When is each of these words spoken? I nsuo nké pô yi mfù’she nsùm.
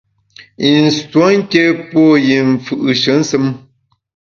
I 0.67 0.69
nsuo 0.85 1.27
nké 1.39 1.61
pô 1.89 2.01
yi 2.27 2.37
mfù’she 2.53 3.13
nsùm. 3.21 3.45